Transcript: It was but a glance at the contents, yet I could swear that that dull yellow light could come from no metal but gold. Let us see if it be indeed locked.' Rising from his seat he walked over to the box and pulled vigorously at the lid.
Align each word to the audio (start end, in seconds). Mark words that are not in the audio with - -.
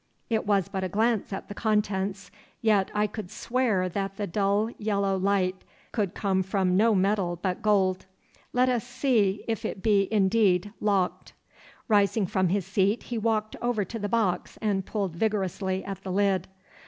It 0.31 0.47
was 0.47 0.67
but 0.67 0.83
a 0.83 0.89
glance 0.89 1.31
at 1.31 1.47
the 1.47 1.53
contents, 1.53 2.31
yet 2.59 2.89
I 2.95 3.05
could 3.05 3.29
swear 3.29 3.87
that 3.87 4.15
that 4.17 4.31
dull 4.31 4.71
yellow 4.79 5.15
light 5.15 5.63
could 5.91 6.15
come 6.15 6.41
from 6.41 6.75
no 6.75 6.95
metal 6.95 7.37
but 7.39 7.61
gold. 7.61 8.07
Let 8.51 8.67
us 8.67 8.83
see 8.83 9.45
if 9.47 9.63
it 9.63 9.83
be 9.83 10.07
indeed 10.11 10.73
locked.' 10.79 11.33
Rising 11.87 12.25
from 12.25 12.47
his 12.49 12.65
seat 12.65 13.03
he 13.03 13.19
walked 13.19 13.55
over 13.61 13.85
to 13.85 13.99
the 13.99 14.09
box 14.09 14.57
and 14.59 14.87
pulled 14.87 15.15
vigorously 15.15 15.85
at 15.85 16.01
the 16.01 16.11
lid. 16.11 16.47